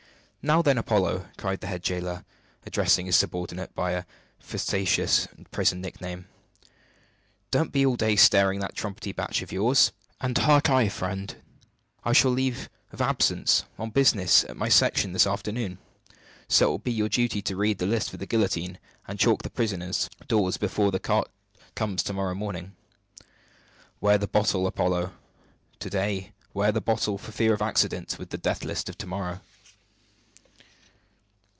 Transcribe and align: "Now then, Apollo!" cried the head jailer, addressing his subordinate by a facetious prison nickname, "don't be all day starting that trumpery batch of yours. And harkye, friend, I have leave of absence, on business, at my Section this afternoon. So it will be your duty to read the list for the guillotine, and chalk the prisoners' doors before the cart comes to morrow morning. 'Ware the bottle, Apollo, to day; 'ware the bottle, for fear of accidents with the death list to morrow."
"Now 0.43 0.63
then, 0.63 0.79
Apollo!" 0.79 1.29
cried 1.37 1.61
the 1.61 1.67
head 1.67 1.83
jailer, 1.83 2.25
addressing 2.65 3.05
his 3.05 3.15
subordinate 3.15 3.75
by 3.75 3.91
a 3.91 4.05
facetious 4.39 5.27
prison 5.51 5.81
nickname, 5.81 6.27
"don't 7.51 7.71
be 7.71 7.85
all 7.85 7.95
day 7.95 8.15
starting 8.15 8.59
that 8.61 8.73
trumpery 8.73 9.11
batch 9.11 9.43
of 9.43 9.51
yours. 9.51 9.91
And 10.19 10.35
harkye, 10.35 10.89
friend, 10.89 11.35
I 12.03 12.13
have 12.17 12.25
leave 12.25 12.71
of 12.91 13.01
absence, 13.01 13.65
on 13.77 13.91
business, 13.91 14.43
at 14.45 14.57
my 14.57 14.67
Section 14.67 15.13
this 15.13 15.27
afternoon. 15.27 15.77
So 16.47 16.65
it 16.65 16.69
will 16.69 16.79
be 16.79 16.91
your 16.91 17.07
duty 17.09 17.43
to 17.43 17.55
read 17.55 17.77
the 17.77 17.85
list 17.85 18.09
for 18.09 18.17
the 18.17 18.25
guillotine, 18.25 18.79
and 19.07 19.19
chalk 19.19 19.43
the 19.43 19.51
prisoners' 19.51 20.09
doors 20.27 20.57
before 20.57 20.89
the 20.91 20.99
cart 20.99 21.29
comes 21.75 22.01
to 22.01 22.13
morrow 22.13 22.33
morning. 22.33 22.75
'Ware 23.99 24.17
the 24.17 24.27
bottle, 24.27 24.65
Apollo, 24.65 25.11
to 25.77 25.89
day; 25.91 26.31
'ware 26.51 26.71
the 26.71 26.81
bottle, 26.81 27.19
for 27.19 27.31
fear 27.31 27.53
of 27.53 27.61
accidents 27.61 28.17
with 28.17 28.31
the 28.31 28.39
death 28.39 28.63
list 28.63 28.87
to 28.87 29.05
morrow." 29.05 29.41